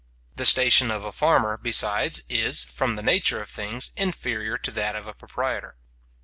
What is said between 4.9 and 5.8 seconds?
of a proprietor.